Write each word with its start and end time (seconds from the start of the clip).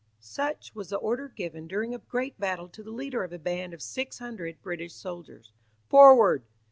Such 0.19 0.73
was 0.73 0.89
the 0.89 0.95
order 0.95 1.29
given 1.29 1.67
during 1.67 1.93
a 1.93 1.99
great 1.99 2.39
battle 2.39 2.67
to 2.69 2.81
the 2.81 2.89
leader 2.89 3.23
of 3.23 3.31
a 3.31 3.37
band 3.37 3.71
of 3.71 3.83
six 3.83 4.17
hundred 4.17 4.59
British 4.63 4.93
soldiers. 4.95 5.53
Forward! 5.89 6.43